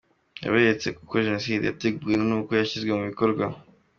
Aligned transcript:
Yaberetse 0.43 0.87
uko 1.03 1.13
Jenoside 1.25 1.63
yateguwe 1.65 2.15
nuko 2.17 2.51
yashyizwe 2.59 2.91
mu 2.97 3.03
bikorwa. 3.11 3.45